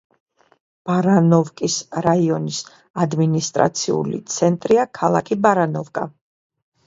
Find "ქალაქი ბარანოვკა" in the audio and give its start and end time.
5.01-6.07